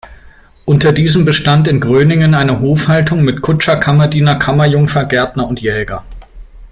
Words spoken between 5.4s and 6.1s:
und Jäger.